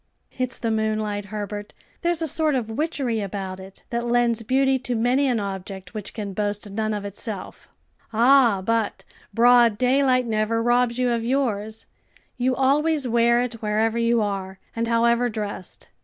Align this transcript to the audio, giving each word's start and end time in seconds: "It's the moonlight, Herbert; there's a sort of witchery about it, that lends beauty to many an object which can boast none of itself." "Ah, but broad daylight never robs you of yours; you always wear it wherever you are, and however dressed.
"It's 0.39 0.57
the 0.57 0.71
moonlight, 0.71 1.25
Herbert; 1.25 1.73
there's 2.01 2.23
a 2.23 2.27
sort 2.27 2.55
of 2.55 2.71
witchery 2.71 3.21
about 3.21 3.59
it, 3.59 3.83
that 3.91 4.03
lends 4.07 4.41
beauty 4.41 4.79
to 4.79 4.95
many 4.95 5.27
an 5.27 5.39
object 5.39 5.93
which 5.93 6.15
can 6.15 6.33
boast 6.33 6.71
none 6.71 6.91
of 6.95 7.05
itself." 7.05 7.69
"Ah, 8.11 8.63
but 8.65 9.03
broad 9.31 9.77
daylight 9.77 10.25
never 10.25 10.63
robs 10.63 10.97
you 10.97 11.11
of 11.11 11.23
yours; 11.23 11.85
you 12.35 12.55
always 12.55 13.07
wear 13.07 13.43
it 13.43 13.61
wherever 13.61 13.99
you 13.99 14.23
are, 14.23 14.57
and 14.75 14.87
however 14.87 15.29
dressed. 15.29 15.87